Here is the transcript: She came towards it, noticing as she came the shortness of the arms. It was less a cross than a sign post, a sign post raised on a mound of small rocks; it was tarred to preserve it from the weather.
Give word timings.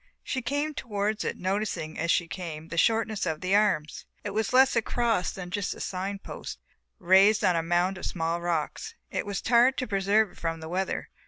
She 0.23 0.41
came 0.41 0.73
towards 0.73 1.23
it, 1.23 1.37
noticing 1.37 1.99
as 1.99 2.09
she 2.09 2.27
came 2.27 2.69
the 2.69 2.75
shortness 2.79 3.27
of 3.27 3.39
the 3.41 3.53
arms. 3.55 4.07
It 4.23 4.31
was 4.31 4.51
less 4.51 4.75
a 4.75 4.81
cross 4.81 5.31
than 5.31 5.51
a 5.55 5.61
sign 5.61 5.61
post, 5.63 5.75
a 5.75 5.79
sign 5.79 6.17
post 6.17 6.59
raised 6.97 7.43
on 7.43 7.55
a 7.55 7.61
mound 7.61 7.99
of 7.99 8.05
small 8.07 8.41
rocks; 8.41 8.95
it 9.11 9.27
was 9.27 9.43
tarred 9.43 9.77
to 9.77 9.85
preserve 9.85 10.31
it 10.31 10.39
from 10.39 10.59
the 10.59 10.69
weather. 10.69 11.11